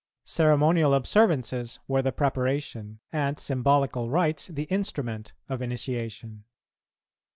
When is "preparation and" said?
2.11-3.39